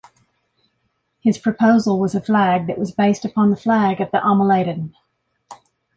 [1.19, 4.95] His proposal was a flag that was based upon the flag of the Ommelanden.